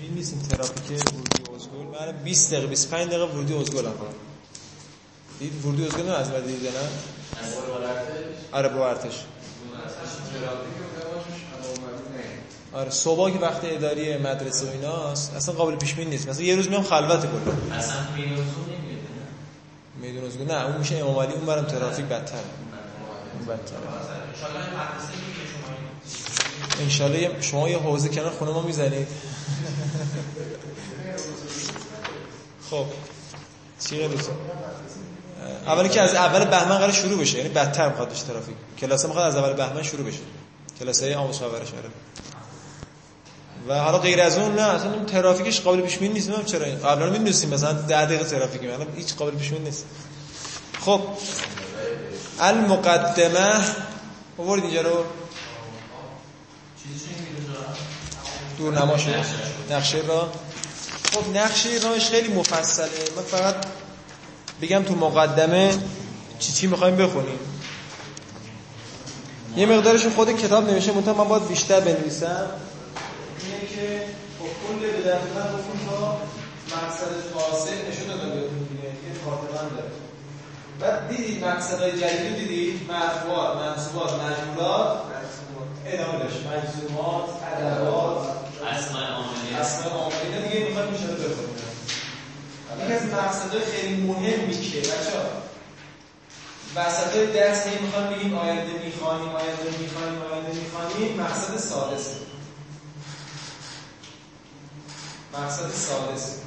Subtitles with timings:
[0.00, 3.92] این نیست این ترافیک ورودی ازگل؟ من 20 دقیقه 25 دقیقه ورودی ازگل هم
[5.38, 6.78] دید ورودی ازگل نه از بعد دیده نه؟
[8.52, 9.24] آره با ارتش.
[12.72, 16.28] آره صبح که وقت اداری مدرسه و ایناست اصلا قابل پیش بینی نیست.
[16.28, 17.76] مثلا یه روز میام خلوت کلا.
[17.78, 17.96] اصلا
[20.00, 22.36] میدون ازگل نه؟ اون میشه امام علی اون برام ترافیک بدتر
[23.38, 23.76] اون بدتر
[26.80, 29.08] انشالله شما یه حوزه کنار خونه ما می‌زنید.
[32.70, 32.84] خب.
[33.88, 34.10] چی غیر
[35.66, 37.38] اولی که از اول بهمن قرار شروع بشه.
[37.38, 38.54] یعنی بدتر می‌خواد بشه ترافیک.
[38.80, 40.18] کلاس می‌خواد از اول بهمن شروع بشه.
[40.80, 41.90] کلاس های آموزش پرورش آره.
[43.68, 46.28] و حالا غیر از اون نه اصلا اون ترافیکش قابل پیش بینی نیست.
[46.28, 49.84] نمی‌دونم چرا قبلا می‌دونستیم مثلا 10 دقیقه ترافیک الان هیچ قابل پیش بینی نیست.
[50.80, 51.00] خب.
[52.40, 53.60] المقدمه.
[54.38, 55.04] آورد اینجا رو؟
[58.58, 59.24] دور نماشه
[59.70, 60.32] نقشه را.
[61.12, 62.86] خب نقشه راهش خیلی مفصله.
[63.16, 63.54] من فقط
[64.62, 65.78] بگم تو مقدمه
[66.38, 67.38] چی چی می‌خوایم بخونیم.
[69.56, 72.46] یه مقدارش خود کتاب نوشته منتها من باید بیشتر بنویسم.
[73.42, 74.04] اینه که
[74.38, 76.20] خب کل به دقیقا گفتیم تا
[76.76, 79.14] مقصد فاصل نشون داده بهتون دیگه یه
[79.76, 79.92] داره.
[80.80, 84.98] بعد دیدید مقصدهای جدید دیدید؟ مرفوعات منصوبات مجمولات
[85.94, 88.42] ادامه داشت مجزومات ادوات.
[88.66, 91.52] اسماء عاملیه اسماء عاملیه دیگه می‌خواد میشه رو بخونیم
[92.82, 95.42] یکی از مقصدهای خیلی مهمی که بچه‌ها.
[96.76, 101.20] وسط درس هی می‌خوام بگیم آینده می‌خوانیم آینده می‌خوانیم آینده می‌خوانیم.
[101.20, 102.12] مقصد سادسه
[105.32, 106.42] مقصد سادسه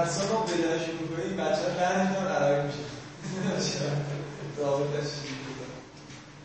[0.00, 2.68] هر سال ما بدن شروع کنیم بچه ها می‌کنن عربی
[3.56, 3.80] میشه
[4.58, 5.02] رابطه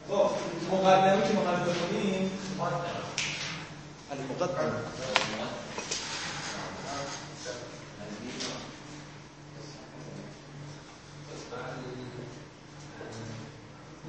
[0.10, 0.30] خب
[0.72, 2.30] مقدمه که مقدمه
[4.12, 4.80] المقدمه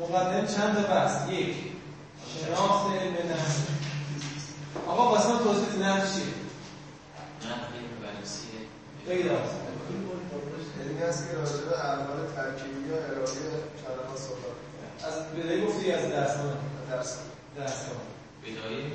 [0.00, 1.56] مقدمه چند تا بحث؟ یک
[2.40, 3.66] شناخت علم نفس
[4.86, 6.46] آقا واسه من توضیح نفس چیه
[9.08, 9.48] بگید آقا
[10.80, 13.46] علمی است که راجع به اعمال ترکیبی و ارائه
[13.82, 14.56] کلمات صحبت
[15.06, 16.56] از بدایی گفتی از درس من
[16.90, 17.18] درس
[17.56, 18.06] درس من
[18.42, 18.92] بدایی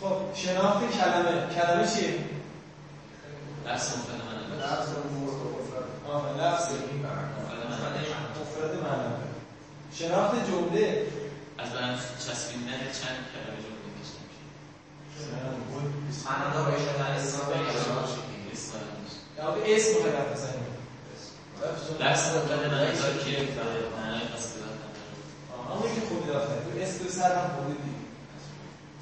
[0.00, 2.14] خب شناخت کلمه کلمه چیه؟
[3.64, 6.66] درس مفرد من نفس و موضوع مفرد آه لفظ
[8.40, 9.14] مفرد معنی
[9.94, 10.34] شناخت
[10.90, 11.06] جمله
[11.58, 14.44] از برم چسبیدن چند کلمه جمله کشته میشه
[16.24, 17.38] معنا رو اشاره اسم
[19.38, 20.64] یا به اسم رو حرف بزنیم.
[21.98, 22.92] درس مفرد من
[23.24, 23.48] که
[23.96, 24.78] معنای قصدیات
[25.58, 28.00] آه همون که خودی داخته تو اسم به سر هم خودی دید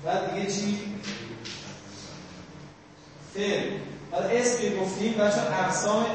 [0.04, 0.94] بعد دیگه چی؟
[3.34, 3.70] فعل.
[4.12, 6.06] حالا اسم که گفتیم بچه اقسام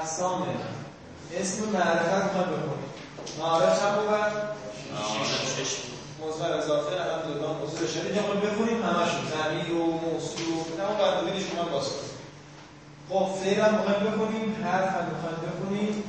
[0.00, 0.48] اقسام.
[1.40, 2.85] اسم معرفت می‌خواد بکنیم
[3.38, 4.06] معارف هم بود
[6.28, 9.20] مصدر اضافه الان دو تا موضوع شده اینجا ما بخونیم همشون.
[9.32, 12.06] ضمیر و موصول و تمام قواعدش رو من باز کنم
[13.08, 14.56] خب فعل هم می‌خوایم بخونیم.
[14.64, 16.04] حرف هم می‌خوایم بخونیم.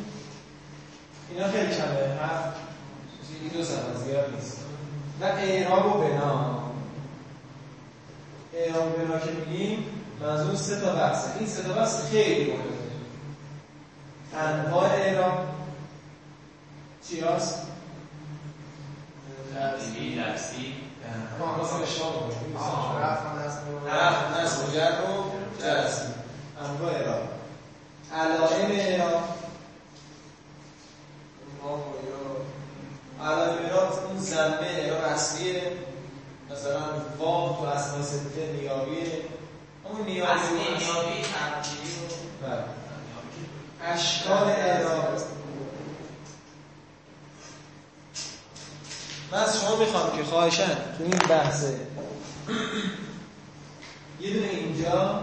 [1.30, 2.16] اینا خیلی کمه.
[2.22, 2.54] حرف.
[3.28, 4.58] چیزی دو صفحه زیاد نیست.
[5.22, 6.60] و اعراب و بنا.
[8.54, 9.86] اعراب و بنا که میگیم
[10.22, 11.30] منظور سه تا بحثه.
[11.40, 12.78] این سه تا بحث خیلی مهمه.
[14.34, 15.57] انواع اعراب
[17.10, 17.56] چی هست؟
[19.54, 20.74] ترتیبی لفظی
[21.40, 22.58] ما مثلا اشتباه می‌کنیم.
[23.02, 25.24] رفت نصب و رفع نصب و جر و
[25.60, 26.14] جزم
[26.62, 27.30] انواع اعراب
[28.14, 29.24] علائم اعراب
[33.22, 35.64] علائم اعراب اون ضمه اعراب اصلیه.
[36.52, 36.82] مثلا
[37.20, 39.22] واو تو اسماء سته نیابیه.
[39.86, 40.58] همون نیابی اصلی.
[40.58, 42.64] نیابی ترکیبی و بله.
[43.94, 45.18] اشکال اعراب
[49.32, 51.74] من از شما می‌خوام که خواهشن تو این بحثه.
[54.22, 55.22] یه دونه اینجا.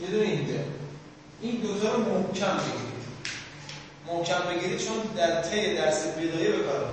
[0.00, 0.60] یه دونه اینجا.
[1.40, 3.00] این دوتا رو محکم بگیرید.
[4.06, 6.90] محکم بگیرید چون در طی درس بدایه به کار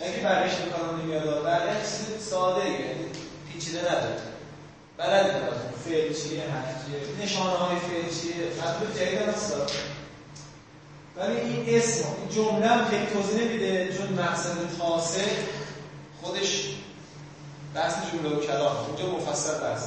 [0.00, 1.22] نه که بقیش به کار نمیاد
[1.82, 3.04] چیز ساده یعنی
[3.52, 4.16] پیچیده نداره.
[4.98, 6.42] بلد میاد فعل چیه
[7.22, 8.34] نشانه های فعل چیه.
[8.34, 9.52] مطلب جدید هست.
[11.18, 15.24] ولی این اسم این جمله هم خیلی توضیح نمیده چون مقصد خاصه
[16.22, 16.76] خودش
[17.74, 19.82] بحث جمله و کلام اونجا مفصل بحث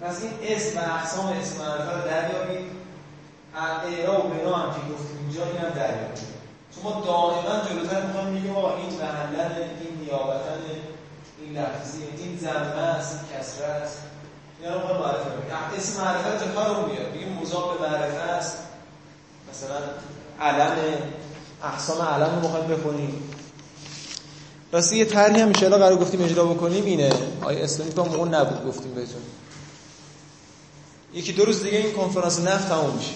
[0.00, 2.70] پس این اسم و اقسام اسم معرفه رو دریابید
[3.84, 6.18] اعراب و بنا هم که گفتیم اینجا این هم دریابید
[6.74, 10.60] چون ما دائما جلوتر می‌خوایم میگیم آقا این محلن این نیابتن
[11.40, 13.98] این لفظی این زمه است این کسره است.
[14.60, 17.12] اینا رو معرفه اسم معرفت تا کارمون میاد.
[17.12, 18.58] میگیم مضاف به معرفه است
[19.50, 19.78] مثلا
[20.40, 20.76] علم
[21.64, 23.22] اقسام علم رو می‌خوایم بخونیم.
[24.72, 27.12] راستی یه طرحی هم ان قرار گفتیم اجرا بکنیم اینه.
[27.42, 29.22] آیه اسلامی که اون نبود گفتیم بهتون.
[31.14, 33.12] یکی دو روز دیگه این کنفرانس نفت تموم میشه.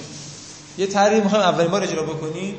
[0.79, 2.57] یه طرحی می‌خوایم اولین بار اجرا بکنیم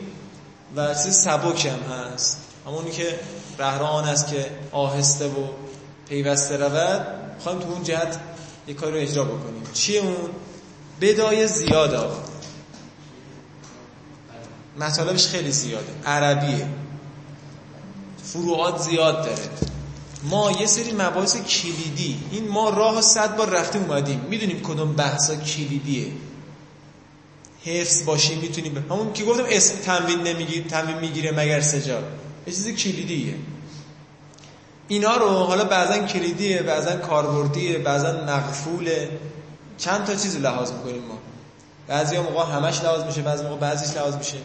[0.75, 2.37] و چیز سبک هم هست.
[2.65, 3.19] همونی که
[3.59, 5.47] رهران است که آهسته و
[6.09, 8.19] پیوسته رود می‌خوایم تو اون جهت
[8.67, 9.63] یه کاری رو اجرا بکنیم.
[9.73, 10.29] چیه اون؟
[11.01, 12.34] بدای زیاد آقا.
[14.79, 15.93] مطالبش خیلی زیاده.
[16.05, 16.67] عربیه.
[18.23, 19.49] فروعات زیاد داره.
[20.23, 24.19] ما یه سری مباحث کلیدی این ما راه صد بار رفتیم اومدیم.
[24.19, 26.07] می‌دونیم کدوم بحثا کلیدیه.
[27.65, 31.99] حفظ باشیم می‌تونیم همون که گفتم اسم تنوین نمیگیر تنوین می‌گیره مگر سجا
[32.47, 33.35] یه چیز کلیدیه.
[34.87, 39.09] اینا رو حالا بعضا کلیدیه بعضا کاربردیه بعضا مغفوله
[39.77, 41.17] چند تا چیز لحاظ می‌کنیم ما.
[41.87, 44.37] بعضی موقع همش لحاظ میشه بعضی موقع بعضیش لحاظ میشه.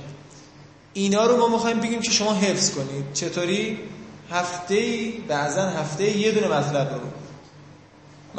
[0.92, 3.12] اینا رو ما می‌خوایم بگیم که شما حفظ کنید.
[3.14, 3.78] چطوری؟
[4.31, 7.00] هفته بعضا هفته یه دونه مطلب رو.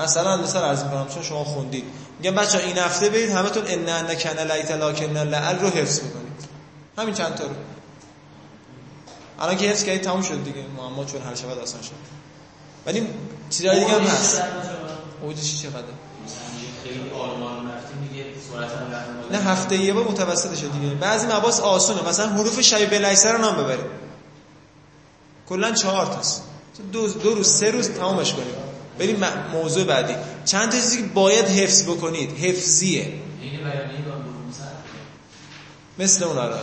[0.03, 1.83] مثلا مثلا عرض می‌کنم چون شما خوندید.
[2.19, 6.31] میگم بچه این هفته برید همتون ان نکن لیت لاکن لعل رو حفظ می‌کنید.
[6.97, 7.53] همین چند تا رو.
[9.39, 10.65] الان که حفظ کردید تموم شد دیگه.
[10.77, 11.91] معما چون هر شود آسان شد.
[12.85, 13.07] ولی
[13.49, 14.41] چیزای دیگه هم هست.
[15.21, 15.83] اوجش چقدر
[16.83, 18.09] خیلی آرمان رفتیم.
[19.31, 20.95] نه هفته یه بار متوسطشه دیگه.
[20.95, 22.09] بعضی مباحث آسونه.
[22.09, 23.85] مثلا حروف شبیه لیسه رو نام ببرید
[25.49, 26.43] کلا چهار تاست.
[26.91, 28.45] دو, دو روز سه روز تمامش کنیم.
[28.99, 29.23] بریم
[29.53, 30.13] موضوع بعدی.
[30.45, 33.03] چند تا چیزی که باید حفظ بکنید؟ حفظیه.
[33.41, 34.01] بیانیه
[35.99, 36.55] مثل اون آره.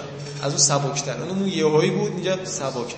[0.43, 1.17] از اون سبکتر.
[1.17, 2.97] اون اون یهویی بود اینجا سبکه.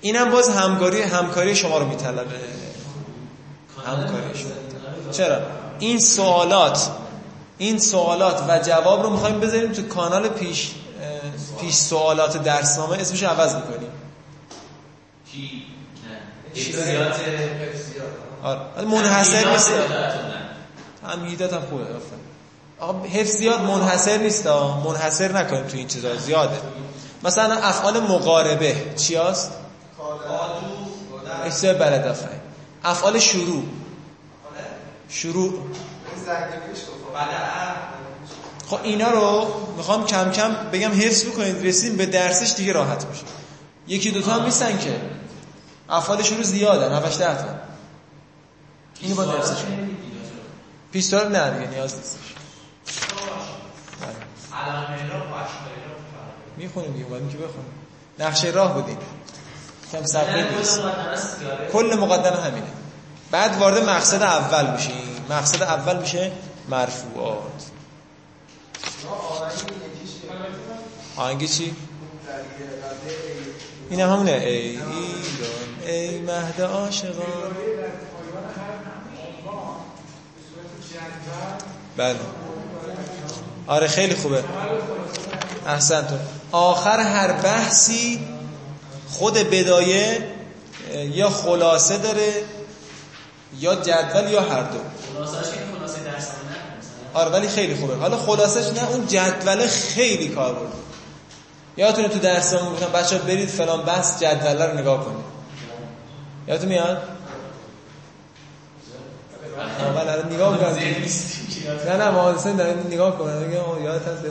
[0.00, 2.30] اینم باز همکاری همکاری شما رو میطلبه.
[3.86, 5.12] همکاری شما.
[5.12, 5.40] چرا؟
[5.78, 6.90] این سوالات
[7.58, 10.70] این سوالات و جواب رو می‌خوایم بذاریم تو کانال پیش
[11.60, 12.96] پیش سوالات درسنامه.
[12.96, 13.90] اسمش عوض می‌کنیم.
[15.32, 15.62] کی؟
[16.54, 17.20] اشتراط
[18.42, 18.84] آره.
[18.84, 19.70] منحصر نیست.
[21.02, 21.84] تمهیدات هم خوبه
[22.80, 26.56] آقا حفظیات منحصر نیست منحصر نکنیم تو این چیزا زیاده.
[27.24, 29.52] مثلا افعال مقاربه چی هست؟
[31.44, 32.16] اشتر بلد
[32.84, 33.62] افعال شروع.
[35.08, 35.52] شروع.
[38.66, 43.22] خب اینا رو می‌خوام کم کم بگم حفظ بکنید رسیم به درسش دیگه راحت میشه.
[43.88, 45.00] یکی دوتا هم نیستن که.
[45.88, 47.44] افعال شروع زیادن هفتش ده تا
[49.00, 49.56] اینو با درسش
[50.92, 52.34] پیستار نه دیگه نیاز نیستش
[56.56, 57.72] می‌خونیم دیگه باید که بخونیم.
[58.18, 58.98] نقشه راه بودیم.
[59.92, 60.80] کم صبری نیست.
[61.72, 62.66] کل مقدمه همینه.
[63.30, 65.24] بعد وارد مقصد اول میشیم.
[65.30, 66.32] مقصد اول میشه
[66.68, 67.64] مرفوعات.
[71.16, 71.76] آهنگی چی؟
[73.90, 74.30] این هم همونه.
[74.30, 74.80] ای ایران
[75.86, 77.12] ای مهد عاشقان.
[81.96, 82.18] بله.
[83.66, 84.44] آره خیلی خوبه.
[85.66, 86.14] احسن تو.
[86.52, 88.28] آخر هر بحثی
[89.08, 90.34] خود بدایه
[90.94, 92.32] یا خلاصه داره
[93.58, 94.78] یا جدول یا هر دو.
[97.18, 97.94] آره ولی خیلی خوبه.
[97.94, 100.72] حالا خلاصش نه اون جدول خیلی کار برده
[101.76, 105.24] یادتونه تو درسمون گفتم بچه‌ها برید فلان بحث جدول رو نگاه کنید.
[106.48, 107.02] یادتون میاد؟
[109.80, 110.76] اول الان نگاه می‌کنم.
[111.86, 113.34] نه نه محاسن داره نگاه کنه.
[113.34, 114.24] میگه یادت هست؟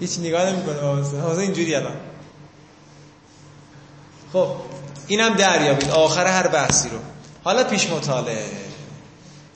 [0.00, 1.96] هیچ نگاه نمی‌کنه محاسن محاسن اینجوری الان.
[4.32, 4.48] خب
[5.06, 5.90] اینم دریابید.
[5.90, 6.98] آخر هر بحثی رو.
[7.44, 8.46] حالا پیش مطالعه.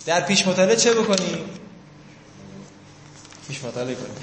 [0.06, 1.38] در پیش مطالعه چه بکنیم؟
[3.48, 4.16] پیش مطالعه کنیم.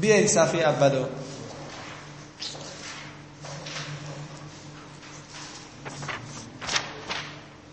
[0.00, 1.04] بیایید صفحه اولو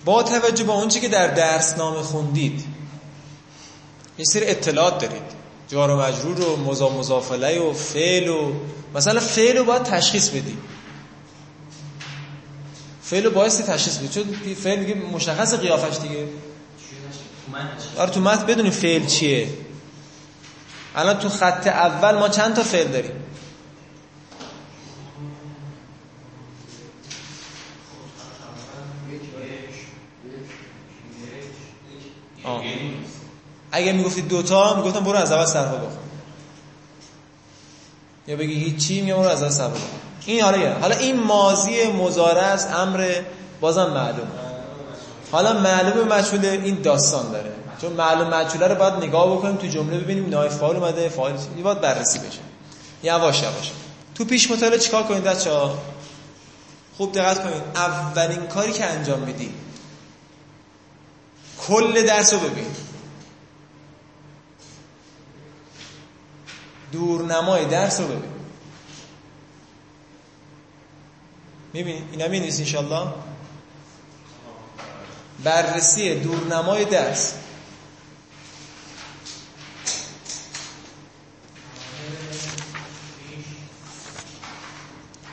[0.05, 2.65] با توجه به اونچه که در درس نام خوندید
[4.17, 5.39] یه سری اطلاعات دارید.
[5.67, 8.53] جار و مجرور و مضا مضافله و فعل و
[8.95, 10.57] مثلا فعل رو باید تشخیص بدید.
[13.03, 14.11] فعل رو باید تشخیص بدید.
[14.11, 16.27] چون فعل میگه مشخص قیافش دیگه.
[17.97, 19.49] آره تو متن بدونیم فعل چیه.
[20.95, 23.11] الان تو خط اول ما چند تا فعل داریم؟
[32.43, 32.63] آه.
[33.71, 35.97] اگه می‌گفتید دوتا می‌گفتم برو از اول سرها بخون.
[38.27, 39.77] یا بگی هیچی میگم رو از دست صبر
[40.25, 43.15] این حالا یه حالا این ماضی مضارع است امر
[43.61, 44.27] بازم معلوم
[45.31, 47.51] حالا معلوم مجهول این داستان داره.
[47.81, 51.81] چون معلوم مجهوله رو باید نگاه بکنیم تو جمله ببینیم نایف فاعل اومده فاعل باید
[51.81, 52.39] بررسی بشه.
[53.03, 53.71] یواش یواش.
[54.15, 55.77] تو پیش مطالعه چیکار کنید بچه‌ها؟
[56.97, 57.63] خوب دقت کنید.
[57.75, 59.53] اولین کاری که انجام میدی
[61.67, 62.65] کل درس رو ببین.
[66.91, 68.31] دورنمای درس رو ببین.
[71.73, 73.07] می‌بینید اینا می‌بینید انشالله
[75.43, 77.33] بررسی دورنمای درس.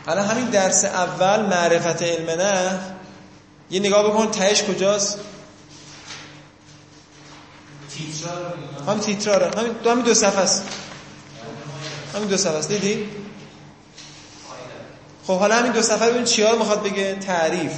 [0.06, 2.80] الان همین درس اول معرفت علم نه.
[3.70, 5.18] یه نگاه بکن تهش کجاست؟
[8.86, 10.62] همین تیتراره همین دو همین دو صفحه است.
[12.14, 12.68] همین دو صفحه است.
[12.68, 13.08] دیدی؟
[15.26, 17.72] خب حالا همین دو صفحه ببین چیا می‌خواد بگه؟ تعریف.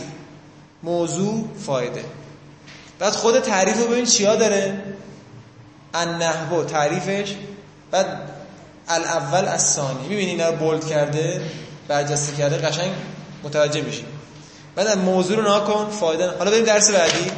[0.82, 2.04] موضوع فایده.
[2.98, 4.82] بعد خود تعریف رو ببین چیا داره؟
[5.94, 7.34] النحو تعریفش.
[7.90, 8.06] بعد
[8.88, 11.40] الاول از ثانی می‌بینی اینا بولد کرده
[11.88, 12.92] برجسته کرده قشنگ
[13.44, 14.04] متوجه میشی.
[14.74, 17.30] بعد موضوع رو ناکن فایده حالا بریم درس بعدی.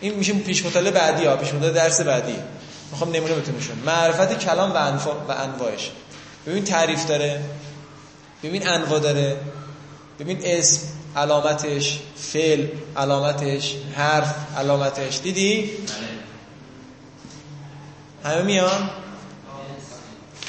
[0.00, 2.36] این میشه پیش مطالعه بعدی ها پیش مطالعه درس بعدی.
[2.90, 5.90] می‌خوام نمونه بهتون نشون معرفت کلام و انواع و انواعش.
[6.46, 7.44] ببین تعریف داره
[8.42, 9.36] ببین انواع داره
[10.20, 10.80] ببین اسم.
[11.16, 15.70] علامتش فعل علامتش حرف علامتش دیدی؟
[18.24, 18.90] همه میان؟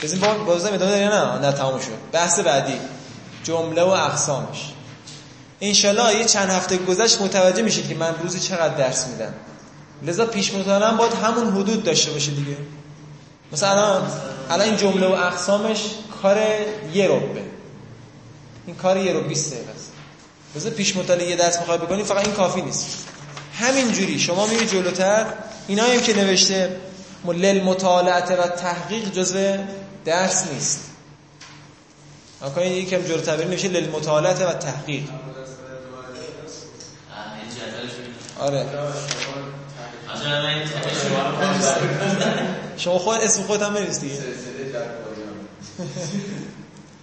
[0.04, 1.98] بزنیم با بازم ادامه داری نه؟ نه تموم شد.
[2.12, 2.80] بحث بعدی.
[3.44, 4.72] جمله و اقسامش.
[5.62, 9.34] انشالله یه چند هفته گذشت متوجه میشید که من روزی چقدر درس میدم.
[10.04, 12.58] لذا پیش مطالعه باید همون حدود داشته باشه دیگه.
[13.52, 14.02] مثلا
[14.50, 15.84] الان این جمله و اقسامش
[16.22, 16.38] کار
[16.94, 17.44] یه ربه.
[18.68, 19.77] این کار یه رو 20 دقیقه.
[20.56, 23.08] لذا پیش مطالعه یه درس می‌خوای بکنی فقط این کافی نیست.
[23.60, 24.20] همین جوری.
[24.20, 25.26] شما میری جلوتر
[25.68, 26.76] اینا هم که نوشته
[27.26, 29.58] للمطالعه و تحقیق جزء
[30.06, 30.80] درس نیست.
[32.42, 35.04] آقا این یکم جلوتر بریم نوشته للمطالعه و تحقیق.
[38.40, 38.66] آره.
[42.78, 44.16] شما خود اسم خودت هم بنویس دیگه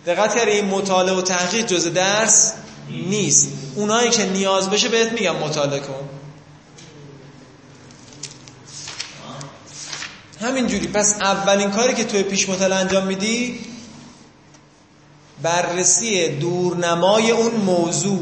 [0.07, 2.55] دقت کردی این مطالعه و تحقیق جزء درس؟
[2.89, 3.49] نیست.
[3.75, 6.09] اونایی که نیاز بشه بهت میگم مطالعه کن.
[10.41, 13.61] همین جوری پس اولین کاری که توی پیش مطالعه انجام میدی
[15.43, 18.21] بررسی دورنمای اون موضوع.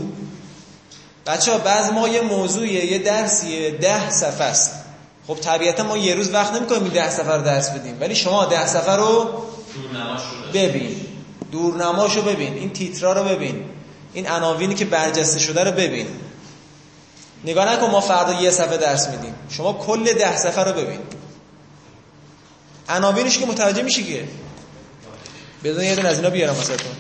[1.27, 4.73] بچه ها بعض ما یه موضوعیه یه درسیه ده صفحه است.
[5.27, 7.97] خب طبیعتا ما یه روز وقت نمی‌کنیم این ده صفحه رو درس بدیم.
[8.01, 9.43] ولی شما ده صفحه رو
[10.55, 10.97] ببین.
[11.53, 12.55] دورنماشو ببین.
[12.55, 13.65] این تیترا رو ببین.
[14.13, 16.07] این عناوینی که برجسته شده رو ببین.
[17.45, 19.35] نگاه نکن ما فردا یه صفحه درس میدیم.
[19.49, 21.01] شما کل ده صفحه رو ببین.
[22.89, 24.29] عناوینش که متوجه میشی که؟
[25.65, 26.93] بذار یه دونه از اینا بیارم واسهتون.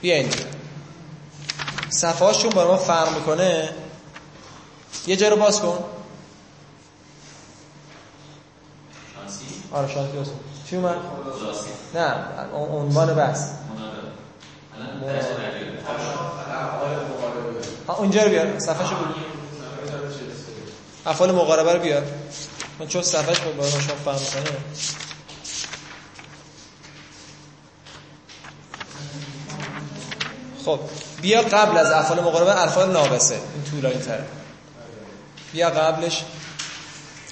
[0.00, 0.30] بیاین
[2.42, 3.68] چون برای ما فرق می‌کنه.
[5.06, 5.84] یه جا رو باز کن.
[9.72, 10.30] آره شانسی
[10.70, 10.96] چی اومد؟
[11.94, 12.14] نه
[12.54, 14.69] عنوان بحث الان درس بعدی ها
[17.98, 18.58] اونجا رو بیار.
[18.58, 19.14] صفحهشو بگو.
[21.06, 22.02] افعال مقاربه رو بیار.
[22.78, 24.56] من چون صفحهش برای ما شما فهم کنه
[30.64, 30.80] خب
[31.22, 33.34] بیا قبل از افعال مقاربه افعال ناقصه.
[33.34, 34.24] این طولانی تره
[35.52, 36.24] بیا قبلش.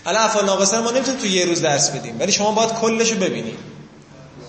[0.07, 2.21] الان افعال ناقصه رو ما نمی‌تونیم تو یه روز درس بدیم.
[2.21, 3.57] ولی شما باید کلشو ببینی.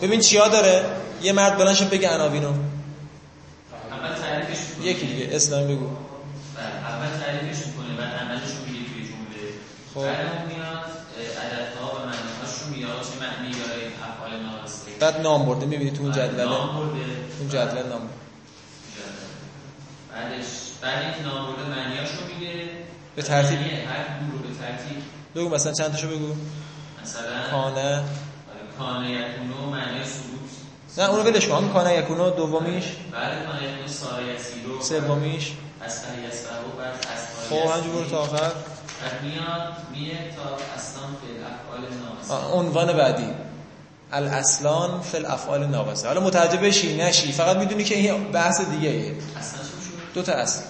[0.01, 0.85] ببین چیا داره.
[1.21, 2.53] یه مرد بلند شد بگه عناوینو.
[4.83, 5.87] یکی دیگه اسلام بگو.
[5.87, 9.43] اول تعریفش می‌کنه بعد عملش رو میگه توی جمله.
[9.93, 10.01] خب.
[10.01, 10.83] بعد اون میاد
[11.43, 15.91] عددها و معناهاش رو میاد چه معنی داره این افعال ناقصه بعد نام برده می‌بینی
[15.91, 17.05] تو اون جدوله نام برده.
[17.39, 18.19] اون جدول نام برده.
[20.13, 20.45] بعدش
[20.81, 22.69] بعد اینکه نام برده معنیاش رو میگه.
[23.15, 23.59] به ترتیب.
[23.59, 25.03] معنی هر گروه رو به ترتیب.
[25.35, 26.33] بگو مثلا چند تاشو بگو.
[27.03, 27.95] مثلا کانه.
[27.95, 28.03] آره،
[28.77, 30.38] کانه یکونو معنی ثبوت.
[30.97, 31.69] نه اونو ولش کن.
[31.73, 32.83] کانه یکونو دومیش.
[34.35, 35.51] یسیرو سومیش.
[37.49, 38.51] خب همینجور برو تا آخر.
[42.31, 43.29] افعال عنوان بعدی.
[44.11, 46.07] الاصلان فی الافعال ناقصه.
[46.07, 47.31] حالا متوجه بشی نشی.
[47.31, 49.15] فقط می‌دونی که این بحث دیگه ایه.
[50.13, 50.61] دو تا اصل.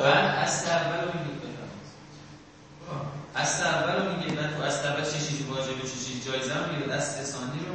[0.00, 1.32] اصل اول رو میگه
[3.36, 7.24] اصل اول میگه بعد تو اصل اول چه چیزی واجبه چه چیزی جایزه میگه اصل
[7.24, 7.71] ثانی رو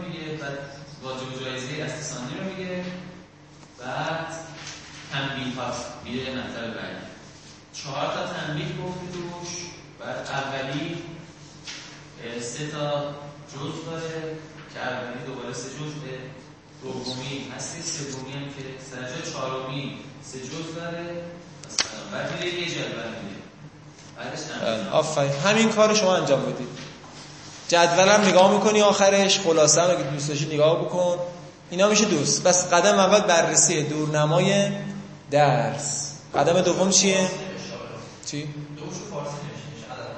[1.03, 2.83] واجب جایزه استثانی رو میگه.
[3.79, 4.27] بعد
[5.11, 7.05] تنبیه هاست میره مطلب بعدی.
[7.73, 9.49] چهار تا تنبیه گفتی توش.
[9.99, 11.03] بعد اولی
[12.41, 13.01] سه تا
[13.53, 14.37] جز داره
[14.73, 16.17] که اولی دوباره سه جزه
[16.83, 21.23] دومی هستی سومی هم که سرجا چهارمی سه جز داره.
[22.11, 23.37] بعد میره یه جدول میده
[24.17, 24.39] بعدش
[25.45, 26.86] همین کار شما انجام بدید.
[27.67, 31.17] جدولم نگاه می‌کنی آخرش خلاصه هم اگه دوست داشتی نگاه بکن.
[31.69, 32.43] اینا میشه دوست.
[32.43, 34.71] بس قدم اول بررسی دورنمای
[35.31, 36.11] درس.
[36.35, 37.29] قدم دوم چیه؟
[38.25, 38.45] چی؟ و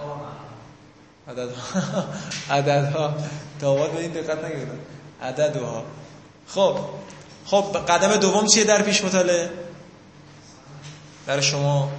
[0.07, 1.41] معنی.
[1.43, 2.05] عددها.
[2.49, 3.13] عددها
[3.59, 4.79] داوود به این دقت نگردن
[5.21, 5.83] عددها.
[6.47, 6.79] خب.
[7.45, 9.49] خب قدم دوم چیه در پیش مطالعه؟
[11.27, 11.91] برای شما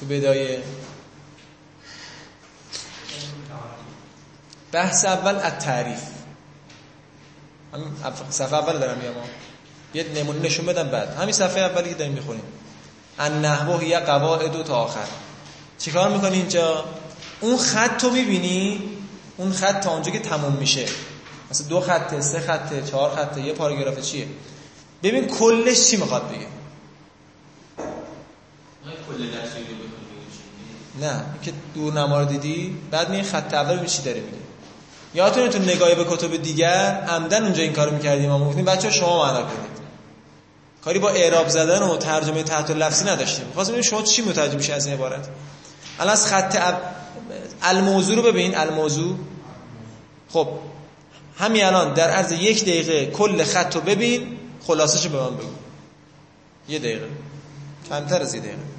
[0.00, 0.62] تو بدایه.
[4.72, 6.00] بحث اول از تعریف.
[8.30, 9.14] صفحه اول دارم میام.
[9.94, 11.16] یه نمونه نشون بدم بعد.
[11.16, 12.44] همین صفحه اولی که داریم می‌خونیم.
[13.18, 15.06] النحو یه قواعد تا آخر.
[15.78, 16.84] چیکار می‌کنی اینجا؟
[17.40, 18.82] اون خط رو می‌بینی؟
[19.36, 20.86] اون خط تا اونجا که تموم میشه.
[21.50, 24.26] مثلا دو خطه سه خطه چهار خطه یه پاراگراف چیه؟
[25.02, 26.46] ببین کلش چی می‌خواد بگه؟
[31.00, 34.41] نه که دورنما رو دیدی بعد می خط اول چی داره میگه.
[35.14, 38.48] یادتونه تو نگاهی به کتب دیگر عمدن اونجا این کارو می‌کردیم ما.
[38.48, 39.72] گفتیم بچه شما معنا کنید
[40.84, 43.44] کاری با اعراب زدن و ترجمه تحت لفظی نداشتیم.
[43.54, 45.28] خواستیم ببینیم شما چی متوجه میشه از این عبارت.
[46.00, 46.78] الان از خط اول
[47.62, 48.56] الموضوع رو ببین.
[48.56, 49.16] الموضوع.
[50.30, 50.48] خب
[51.38, 54.36] همین الان در عرض یک دقیقه کل خط رو ببین.
[54.66, 55.48] خلاصش به من بگو.
[56.68, 57.08] یه دقیقه.
[57.88, 58.71] کمتر از یه دقیقه.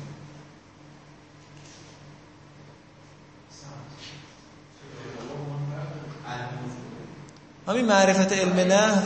[7.68, 9.04] همین معرفت علم نه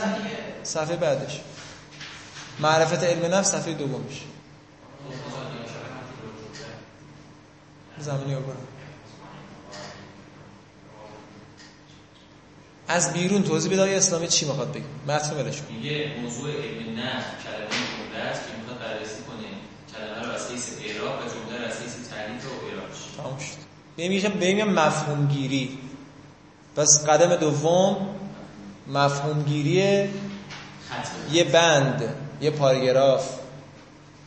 [0.62, 1.40] صفحه بعدش.
[2.60, 4.22] معرفت علم نفس صفحه دومش.
[7.98, 8.56] زمینی رو برم
[12.88, 14.84] از بیرون توضیح بدای اسلامی چی می‌خواد بگه.
[15.06, 15.74] متن ولش کن.
[15.74, 19.48] میگه موضوع علم نه کلمه جمله است که می‌خواد بررسی کنه.
[19.94, 22.96] کلمه رو از حیث اعراب و جمله رو از حیث تعریف و اعرابش.
[23.16, 23.68] تمام شد.
[24.40, 25.78] بهم مفهوم گیری
[26.76, 28.14] پس قدم دوم
[28.88, 30.04] مفهوم گیری
[30.90, 33.28] خط یه بند یه پاراگراف.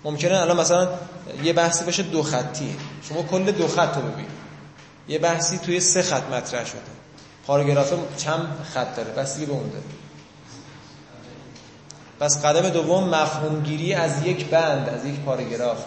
[0.03, 0.89] ممکنه الان مثلا
[1.43, 2.75] یه بحثی باشه دو خطی.
[3.09, 4.25] شما کل دو خط رو ببین.
[5.07, 6.79] یه بحثی توی سه خط مطرح شده.
[7.47, 9.83] پاراگراف چند خط داره؟ بستگی به اون داره.
[12.19, 15.77] پس قدم دوم مفهوم گیری از یک بند از یک پاراگراف.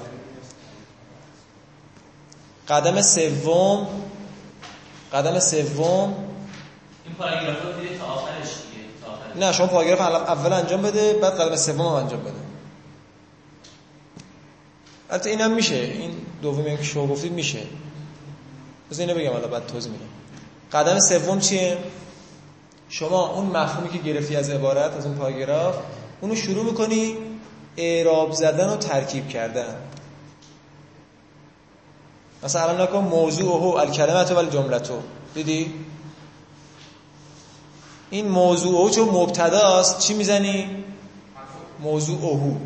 [2.69, 3.87] قدم سوم
[5.13, 6.15] قدم سوم
[7.15, 8.89] این پاراگراف رو تا آخرش دیگه
[9.37, 12.33] تا نه شما پاراگراف اول انجام بده بعد قدم سوم انجام بده.
[15.11, 15.75] البته اینم میشه.
[15.75, 16.11] این
[16.43, 17.63] دومی که شما گفتید میشه.
[18.91, 20.05] بذار اینو بگم حالا بعد توضیح میدم.
[20.73, 21.79] قدم سوم چیه؟
[22.89, 25.77] شما اون مفهومی که گرفتی از عبارت از اون پاراگراف
[26.21, 27.17] اونو شروع می‌کنی
[27.77, 29.77] اعراب زدن و ترکیب کردن.
[32.43, 35.03] مثلا الان نکن موضوعه الکلمت و الجملتو.
[35.35, 35.75] دیدی؟
[38.11, 40.85] این موضوع چون مبتداست چی می‌زنی؟
[41.81, 42.57] موضوع اوهو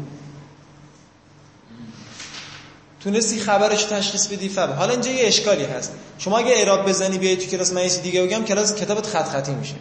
[3.00, 4.72] تونستی خبرش تشخیص بدی فهم.
[4.72, 5.92] حالا اینجا یه اشکالی هست.
[6.18, 9.28] شما اگه اعراب بزنی بیای تو کلاس من یه چیز دیگه بگم کلاس کتابت خط
[9.28, 9.74] خطی میشه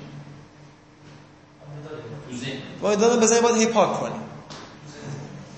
[2.82, 4.16] باید دادم بزنی باید هی پاک کنی.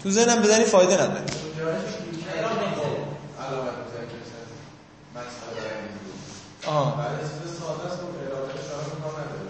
[0.03, 1.09] تو ذهنم بزنی فایده نداره.
[1.09, 1.27] علامت
[3.73, 4.49] مذکر شد.
[5.15, 6.67] مسئله نمی‌دونم.
[6.67, 9.49] آها برای چیز ساده است و ارائه شما رو کار نداره.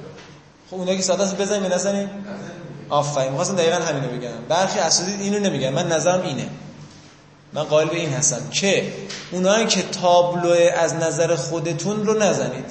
[0.69, 2.34] خب اونایی که ساده است بزنی به نزنی نظر می‌گیره.
[2.89, 4.29] آفرین می‌خواستم دقیقا همینو بگم.
[4.49, 5.69] برخی اساتید اینو نمیگن.
[5.69, 6.49] من نظرم اینه.
[7.53, 8.49] من قائل به این هستم.
[8.51, 8.93] که
[9.32, 12.65] اونایی که تابلو از نظر خودتون رو نزنید.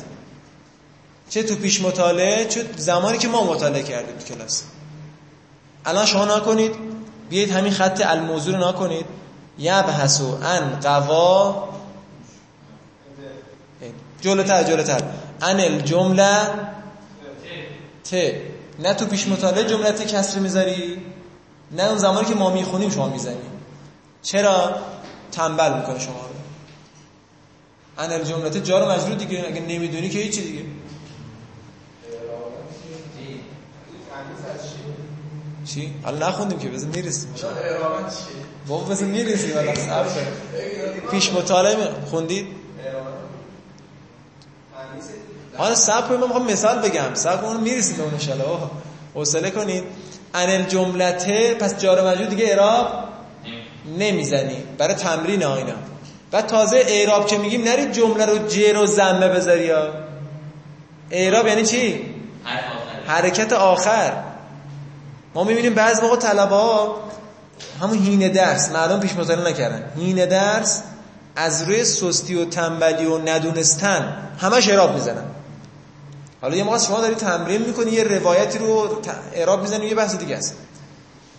[1.31, 4.63] چه تو پیش مطالعه چه زمانی که ما مطالعه کردیم تو کلاس.
[5.85, 6.73] الان شما نکنید
[7.31, 9.07] بیایید همین خط الموضوع رو نکنید
[9.59, 11.69] یبحثو ان قوا.
[14.21, 15.03] جلوتر جلوتر.
[15.43, 16.41] ان الجمله
[18.11, 18.15] ت.
[18.79, 21.03] نه تو پیش مطالعه جملت کسر می‌ذاری
[21.71, 23.37] نه اون زمانی که ما می‌خونیم شما می‌زنی.
[24.23, 24.75] چرا؟
[25.33, 26.35] تنبل می‌کنه شما رو.
[28.05, 30.63] ان الجملت جار و مجرور دیگه اگه نمی‌دونی که هیچی دیگه.
[35.65, 37.35] چی؟ حالا نخوندیم که بذار می‌رسیم؟
[38.69, 39.51] بابا بذار می‌رسیم.
[39.75, 41.11] صبر کن.
[41.11, 41.77] پیش مطالعه
[42.11, 42.47] خوندید
[45.59, 47.15] حالا صبر من می‌خوام مثال بگم.
[47.15, 48.59] صبر کن می‌رسیم به اون ان الله
[49.15, 49.85] حوصله کنید.
[50.35, 52.89] ان الجملته پس جار و مجرور دیگه اعراب
[53.99, 54.57] نمی‌زنی.
[54.79, 55.73] برای تمرین اینا.
[56.33, 59.89] و تازه اعراب که میگیم نرید جمله رو جر و زمه بذاری یا؟
[61.11, 62.15] اعراب یعنی چی؟
[63.07, 64.13] حرکت آخر.
[65.35, 67.01] ما می‌بینیم بعض موقع طلبه ها
[67.81, 68.71] همون هینه درس.
[68.71, 69.93] مردم پیش مطالعه نکردن.
[69.97, 70.83] هینه درس
[71.37, 74.17] از روی سستی و تنبلی و ندونستن.
[74.41, 75.25] همش اعراب می‌زنن.
[76.41, 79.01] حالا یه موقع شما داری تمرین می‌کنی یه روایتی رو
[79.33, 80.55] اعراب می‌زنی یه بحث دیگه است.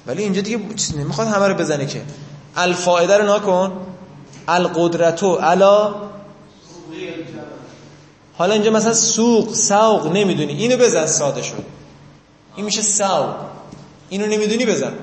[0.08, 2.02] ولی اینجا دیگه چیز نمی‌خواد همه رو بزنه که.
[2.56, 3.72] الفائده رو نکن
[4.48, 5.96] القدرتو علا
[8.38, 10.54] حالا اینجا مثلا سوق سوق نمی‌دونی.
[10.54, 11.64] اینو بزن ساده شد.
[12.56, 13.36] این میشه سوق.
[14.10, 14.94] اینو نمی‌دونی بزن.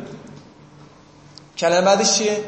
[1.58, 2.44] کلمه بعدش چیه؟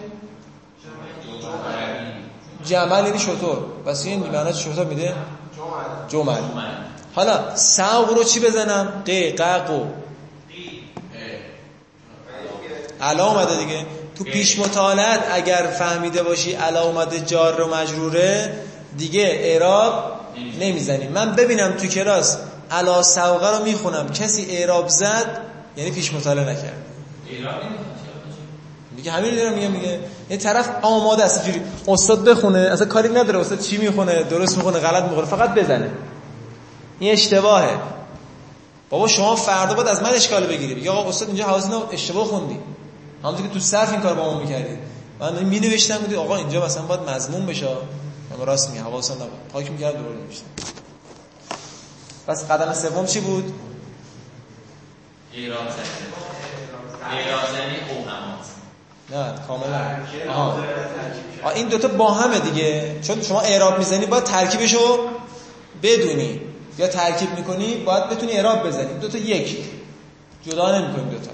[2.65, 3.59] جمل یعنی شطور.
[3.87, 5.15] پس این معنی شطور میده؟
[6.09, 6.43] جمل.
[7.19, 9.85] حالا سوق رو چی بزنم؟ ق ق قو
[13.01, 13.87] علا اومده دیگه.
[14.19, 18.63] تو پیش مطالعت اگر فهمیده باشی علا اومده جار و مجروره
[18.99, 20.21] دیگه اعراب
[20.61, 21.09] نمی‌زنی.
[21.09, 22.39] من ببینم تو کلاس
[22.71, 24.13] علا سوقه رو می‌خونم.
[24.13, 25.41] کسی اعراب زد
[25.77, 26.85] یعنی پیش مطالعه نکرد.
[28.97, 30.01] دیگه همین رو میگم میگه
[30.31, 34.79] یه طرف آماده است جوری استاد بخونه اصلا کاری نداره استاد چی می‌خونه درست می‌خونه
[34.79, 35.91] غلط می‌خونه فقط بزنه.
[36.99, 37.79] این اشتباهه.
[38.91, 40.75] بابا شما فردا باید از من اشکال بگیری.
[40.75, 42.59] بگی آقا استاد اینجا حواس اشتباه خوندی.
[43.23, 44.79] همونطور که تو صرف این کار با ما می‌کردی.
[45.21, 47.69] من می نوشتم بودی آقا اینجا مثلا باید مضمون بشه.
[48.31, 49.49] من راست میگه حواسم نبود.
[49.53, 50.47] پاک می‌کرد درست نوشتم.
[52.27, 53.53] پس قدم سوم چی بود؟
[55.33, 58.39] ایران زنی ایران زنی اوهمات
[59.11, 59.81] نه کاملا.
[60.29, 60.59] آها.
[61.43, 63.01] آه این دوتا با همه دیگه.
[63.03, 64.99] چون شما اعراب می‌زنی باید ترکیبشو
[65.83, 66.41] بدونی.
[66.79, 68.99] یا ترکیب می‌کنی باید بتونی اعراب بزنی.
[69.01, 69.59] دوتا یک.
[70.47, 71.31] جدا نمی‌کنی دوتا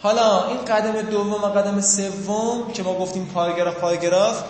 [0.00, 4.42] حالا این قدم دوم و قدم سوم که ما گفتیم پاراگراف پاراگراف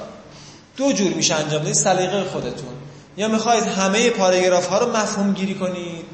[0.76, 2.68] دو جور میشه انجام بدید سلیقه خودتون.
[3.16, 6.04] یا می‌خواید همه پاراگراف ها رو مفهوم گیری کنید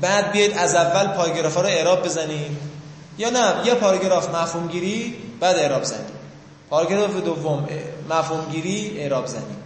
[0.00, 2.56] بعد بیاید از اول پاراگراف ها رو اعراب بزنید.
[3.18, 6.16] یا نه یه پاراگراف مفهوم گیری بعد اعراب زنید
[6.70, 7.68] پاراگراف دوم
[8.10, 9.65] مفهوم گیری اعراب زنید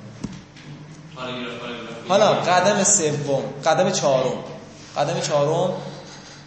[2.09, 4.39] حالا قدم سوم قدم چهارم.
[4.97, 5.75] قدم چهارم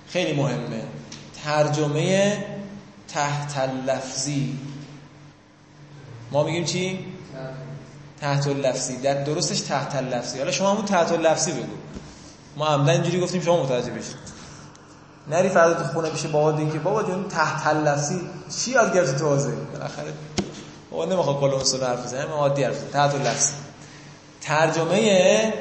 [0.08, 0.84] خیلی مهمه.
[1.44, 2.46] ترجمه
[3.08, 4.60] تحت اللفظی.
[6.32, 7.06] ما میگیم چی؟
[8.22, 8.98] تحت اللفظی.
[8.98, 10.38] در درستش تحت اللفظی.
[10.38, 11.74] حالا شما همون تحت اللفظی بگو.
[12.58, 14.16] ما عمدن اینجوری گفتیم شما متوجه بشید.
[15.28, 18.22] نری فردا تو خونه پیش بابا که بابا جون تحت اللفظی.
[18.60, 20.14] چی یاد گرفتی تو حوزه؟ بالاخره.
[20.92, 22.84] بابا نمی‌خواد اصول حرف بزنه عادی حرف.
[22.94, 23.54] تحت اللفظی.
[24.44, 25.54] ترجمه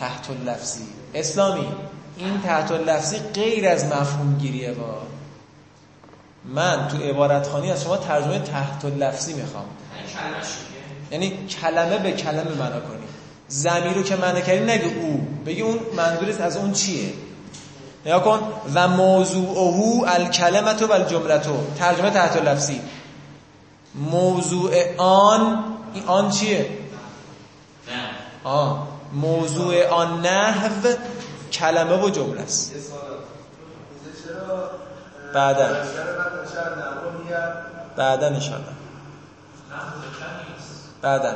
[0.00, 1.68] تحت اللفظی اسلامی
[2.16, 5.02] این تحت اللفظی غیر از مفهوم گیریه با.
[6.44, 9.64] من تو عبارت خانی از شما ترجمه تحت اللفظی می‌خوام.
[11.10, 13.02] یعنی کلمه به کلمه معنا کنی.
[13.48, 15.28] زمیر رو که معنا کردی نگی او.
[15.46, 17.12] بگی اون منظورت از اون چیه.
[18.06, 18.40] نگاه کن.
[18.74, 21.56] و موضوعه الکلمت و الجملتو.
[21.78, 22.80] ترجمه تحت اللفظی
[23.94, 25.64] موضوع آن
[25.94, 26.66] این آن چیه؟
[28.44, 28.88] آه.
[29.12, 30.88] موضوع آن نحو
[31.52, 32.72] کلمه و جمله است.
[35.34, 35.68] بعداً.
[37.96, 38.64] بعدا انشالله
[41.02, 41.34] بعدا.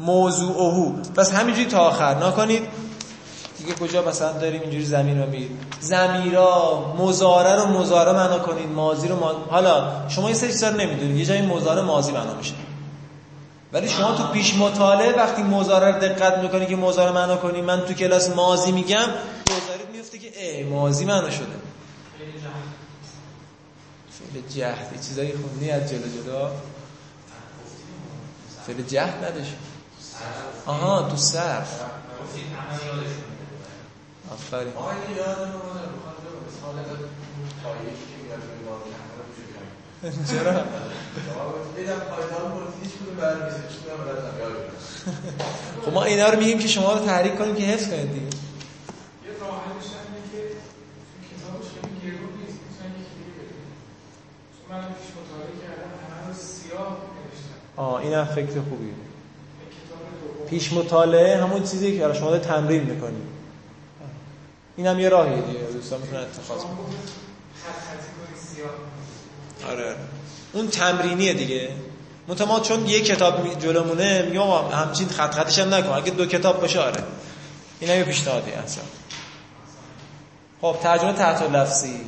[0.00, 2.14] موضوعه بس همینجوری تا آخر.
[2.14, 2.62] نکنید.
[3.58, 8.68] دیگه کجا مثلا داریم اینجوری زمین رو میگید زمیرا مزاره رو مزاره معنا کنید.
[8.68, 9.32] ماضی رو ما...
[9.50, 11.16] حالا شما یه سری چیزا رو نمی‌دونید.
[11.16, 12.54] یه جایی مزاره ماضی معنا میشه.
[13.72, 17.80] ولی شما تو پیش مطالعه وقتی مزاره رو دقت می‌کنی که مزاره معنا کنی من
[17.80, 19.08] تو کلاس ماضی میگم
[19.46, 21.46] مزاره میفته که ای ماضی معنا شده.
[24.10, 26.48] فعل جهد چیزایی خوندی از جلو جلو
[28.66, 29.52] فعل جهد نداشت.
[30.66, 31.80] آها تو صرف.
[34.32, 34.72] آفرین.
[34.76, 35.50] آقا اینو یادم
[40.30, 40.52] چرا؟
[45.84, 48.26] خب ما اینا رو میگیم که شما رو تحریک کنیم که حفظ کنید دیگه.
[48.26, 48.30] یه
[49.40, 50.14] راه حلش هم
[57.76, 58.88] آه فکر خوبیه.
[58.88, 58.96] این
[59.70, 59.98] کتاب
[60.38, 60.48] دوم.
[60.48, 63.26] پیش مطالعه همون چیزی که شما تمرین می‌کنید.
[64.76, 66.68] اینم یه راهیه دیگه دوستان می‌تونن اتخاذ گفت
[67.64, 68.70] خط خطی کنی سیاه.
[69.64, 69.94] آره.
[70.52, 71.68] اون تمرینیه دیگه.
[72.28, 75.92] منتها چون یه کتاب جلومونه میگم همچین خط خطش هم نکن.
[75.92, 77.02] اگه دو کتاب باشه آره.
[77.80, 78.84] این هم یه پیشنهادی اصلا
[80.62, 82.00] خب ترجمه تحت لفظی.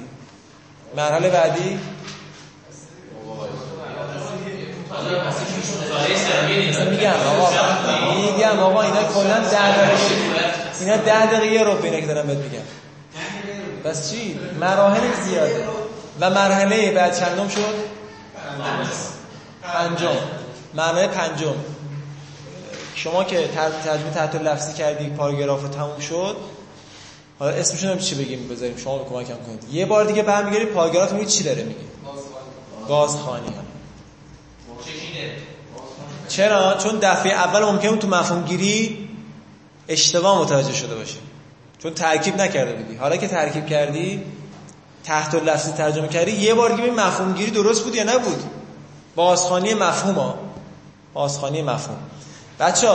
[0.97, 1.79] مرحله بعدی.
[6.91, 7.51] میگم آقا
[8.33, 10.03] میگم آقا اینا کلا 10 دقیقه.
[10.81, 12.63] اینا 10 دقیقه رو بینه که دارم بهت میگم
[13.85, 15.65] بس چی؟ مراحل زیاده.
[16.21, 17.75] و مرحله بعد چندم شد؟
[19.63, 20.17] پنجم.
[20.75, 21.55] مرحله پنجم.
[22.95, 23.49] شما که
[23.85, 26.37] ترجمه تحت لفظی کردی پاراگراف تموم شد
[27.39, 28.77] حالا اسمشون هم چی بگیم؟ بذاریم.
[28.77, 29.65] شما کمکم کنید.
[29.73, 31.81] یه بار دیگه برمیگردی پاراگراف میگی چی داره میگه
[32.89, 33.47] گازخانی.
[33.47, 33.63] ها
[36.29, 39.09] چرا؟ چون دفعه اول ممکنه تو مفهوم گیری
[39.89, 41.19] اشتباه متوجه شده باشی.
[41.83, 42.97] چون ترکیب نکرده بودی.
[42.97, 44.23] حالا که ترکیب کردی
[45.05, 48.43] تحت لفظی ترجمه کردی یه بار دیگه مفهوم گیری درست بود یا نبود؟
[49.17, 50.39] بازخانی مفهوم ها.
[51.15, 51.99] بازخانی مفهوم.
[52.61, 52.89] بچه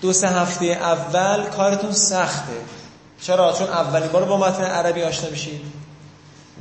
[0.00, 2.52] دو سه هفته اول کارتون سخته.
[3.20, 5.60] چرا؟ چون اولین بار با متن عربی آشنا میشید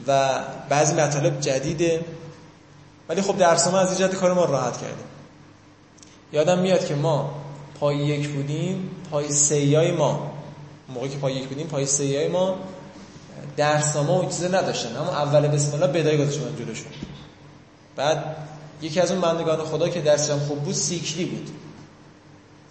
[0.08, 0.30] و
[0.70, 2.06] بعضی مطالب جدیده.
[3.10, 5.08] ولی خب درس ما از این کار ما راحت کردیم
[6.34, 7.32] یادم میاد که ما
[7.80, 10.32] پای یک بودیم پای سیای ما.
[10.90, 12.56] موقعی که پای یک بودیم پای سیای ما
[13.58, 14.96] درس ما اون چیزا نداشتن.
[14.98, 16.92] اما اول بسم الله بدای گذاشتن جلوشون.
[17.96, 18.36] بعد
[18.82, 21.50] یکی از اون بندگان خدا که درسم خوب بود سیکلی بود.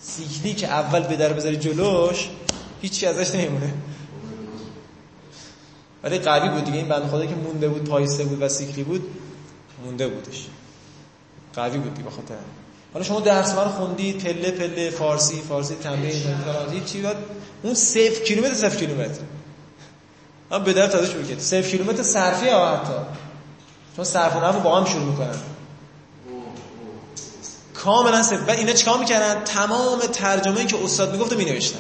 [0.00, 2.28] سیکلی که اول به در بذاری جلوش
[2.82, 3.74] هیچی ازش نمیمونه.
[6.04, 6.78] ولی قوی بود دیگه.
[6.78, 9.06] این بند خدا که مونده بود پایسته بود و سیکلی بود
[9.84, 10.46] مونده بودش.
[11.54, 12.34] قوی بود دیگه بخاطر
[12.92, 16.12] حالا شما درس من خوندید پله پله فارسی فارسی تمرین
[16.44, 17.16] فرانسه چی بود؟
[17.62, 19.20] اون 0 کیلومتر 0 کیلومتر.
[20.50, 22.92] من به در تازه شروع کرد 0 کیلومتر صرفی ها حتی.
[23.96, 25.36] چون صرف و نحو با هم شروع می‌کنن.
[27.74, 28.40] کاملا صرف.
[28.40, 31.78] بعد اینا چیکار می‌کردن؟ تمام ترجمه‌ای که استاد می‌گفت می نوشتن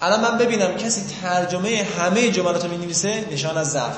[0.00, 3.96] الان من ببینم کسی ترجمه همه جملات رو می نویسه نشان از ضعف.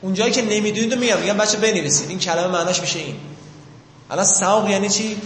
[0.00, 1.18] اونجایی که نمی‌دونید رو میگم.
[1.18, 2.10] میگم بچه بنویسید.
[2.10, 3.16] این کلمه معناش میشه این.
[4.10, 5.20] الان ساق یعنی چی؟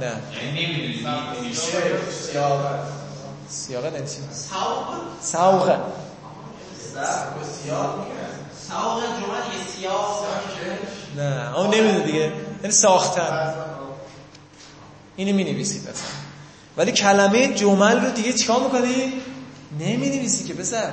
[0.00, 0.12] نه.
[0.56, 1.04] یعنی
[3.48, 5.66] سیاقه نه چی؟ ساقه ساق.
[9.20, 9.40] جمعه
[9.76, 10.16] سیاق.
[11.16, 11.58] نه.
[11.58, 12.32] اون نمی‌دونه دیگه.
[12.62, 13.54] یعنی ساختن.
[15.16, 15.88] اینو می نویسید
[16.76, 19.12] ولی کلمه جمل رو دیگه چیکار می‌کنی؟
[19.80, 20.92] نمی نویسی که بسر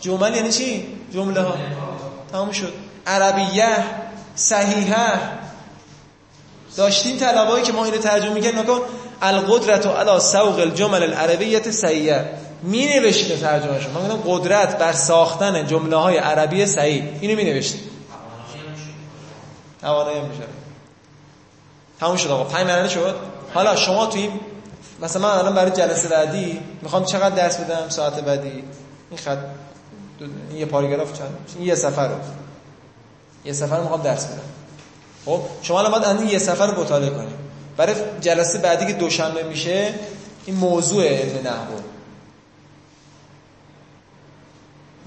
[0.00, 1.54] جمل یعنی چی؟ جمله ها
[2.32, 2.72] تمام شد.
[3.06, 3.84] عربیه
[4.34, 5.40] صحیحه.
[6.76, 8.80] داشتیم طلبایی که ما اینو ترجمه می‌کنیم نکن
[9.22, 12.30] القدرت و علا سوق الجمل العربیت صحیحه
[12.62, 14.00] می نوشتیم ترجمه شما.
[14.00, 17.80] من قدرت بر ساختن جمله های عربی صحیح اینو می نوشتیم
[19.80, 20.42] توانایی میشه
[22.00, 22.44] تموم شد آقا.
[22.44, 23.16] پنج مرحله شد.
[23.54, 24.40] حالا شما توی این
[25.02, 28.64] مثلا من الان برای جلسه بعدی می‌خوام چقدر درس بدم ساعت بعدی؟
[29.10, 29.38] این خط
[30.20, 32.14] این یه پاراگراف چند؟ این یه سفر رو.
[33.44, 34.59] یه سفر می‌خوام درس بدم.
[35.26, 37.40] خب شما الان باید یه سفر رو مطالعه کنید
[37.76, 39.94] برای جلسه بعدی که دوشنبه میشه
[40.46, 41.80] این موضوع علم نحو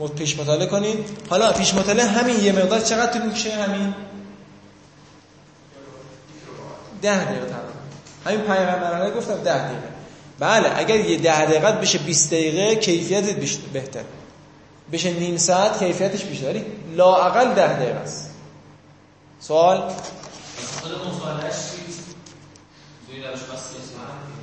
[0.07, 3.93] پیش مطالعه کنید حالا پیش مطالعه همین یه مقدار چقدر طول میشه همین؟
[7.01, 7.63] ده دقیقه تمام.
[8.25, 9.93] همین مرحله گفتم ده دقیقه.
[10.39, 13.23] بله اگر یه ده دقیقه بشه 20 دقیقه کیفیت
[13.73, 14.03] بهتر
[14.91, 18.32] بشه نیم ساعت کیفیتش بیشتر ولی لااقل ده دقیقه است.
[19.47, 19.91] سوال؟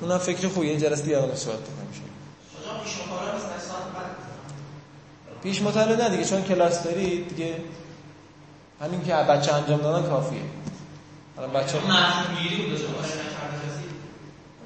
[0.00, 0.68] اونم فکر خوبی.
[0.68, 2.02] این جلسه دیگه اون صحبت میشه
[5.42, 7.56] پیش مطالعه نه نه دیگه چون کلاس دارید دیگه
[8.80, 10.40] همین که بچه انجام دادن کافیه.
[11.38, 11.92] الان بچه شما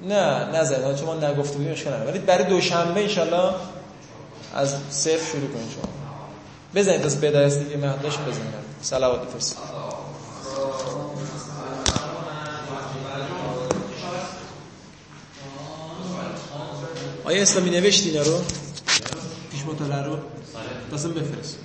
[0.01, 0.95] نه نزد.
[0.95, 3.53] چون ما نگفته بودیم اشکال ولی برای دوشنبه انشالله
[4.55, 5.89] از صفر شروع کنید شما.
[6.75, 9.57] بزنید از بدایست دیگه مهداش بزنید صلوات فرست
[17.25, 18.41] آیا اسلامی نوشتی اینا رو؟
[19.51, 20.17] پیش مطالعه رو؟
[20.91, 21.59] لازم بفرست